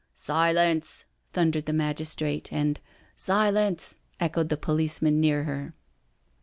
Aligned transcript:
"Silence 0.15 1.05
I" 1.05 1.05
thundered 1.33 1.67
the 1.67 1.73
magistrate, 1.73 2.51
and 2.51 2.79
"Silence 3.15 3.99
I" 4.19 4.25
echoed 4.25 4.49
the 4.49 4.57
policeman 4.57 5.19
near 5.19 5.43
her. 5.43 5.75